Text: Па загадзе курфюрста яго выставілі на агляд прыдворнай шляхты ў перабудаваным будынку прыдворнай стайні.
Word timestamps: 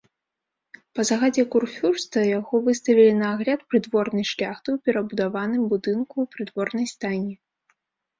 Па 0.99 1.03
загадзе 1.09 1.43
курфюрста 1.55 2.23
яго 2.39 2.61
выставілі 2.67 3.11
на 3.17 3.27
агляд 3.37 3.59
прыдворнай 3.73 4.25
шляхты 4.31 4.67
ў 4.75 4.83
перабудаваным 4.87 5.63
будынку 5.75 6.17
прыдворнай 6.33 6.87
стайні. 6.95 7.35